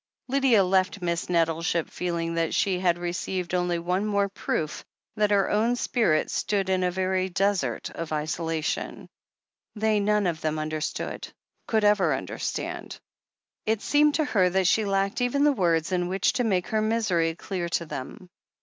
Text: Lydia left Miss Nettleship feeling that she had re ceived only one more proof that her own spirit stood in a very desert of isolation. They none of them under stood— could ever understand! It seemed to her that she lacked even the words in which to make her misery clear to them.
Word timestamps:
Lydia 0.27 0.63
left 0.63 1.03
Miss 1.03 1.29
Nettleship 1.29 1.87
feeling 1.87 2.33
that 2.33 2.55
she 2.55 2.79
had 2.79 2.97
re 2.97 3.11
ceived 3.11 3.53
only 3.53 3.77
one 3.77 4.03
more 4.07 4.29
proof 4.29 4.83
that 5.15 5.29
her 5.29 5.47
own 5.51 5.75
spirit 5.75 6.31
stood 6.31 6.69
in 6.69 6.83
a 6.83 6.89
very 6.89 7.29
desert 7.29 7.91
of 7.91 8.11
isolation. 8.11 9.07
They 9.75 9.99
none 9.99 10.25
of 10.25 10.41
them 10.41 10.57
under 10.57 10.81
stood— 10.81 11.27
could 11.67 11.83
ever 11.83 12.15
understand! 12.15 12.99
It 13.67 13.83
seemed 13.83 14.15
to 14.15 14.25
her 14.25 14.49
that 14.49 14.65
she 14.65 14.85
lacked 14.85 15.21
even 15.21 15.43
the 15.43 15.53
words 15.53 15.91
in 15.91 16.07
which 16.07 16.33
to 16.33 16.43
make 16.43 16.69
her 16.69 16.81
misery 16.81 17.35
clear 17.35 17.69
to 17.69 17.85
them. 17.85 18.27